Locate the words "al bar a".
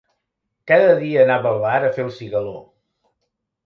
1.53-1.95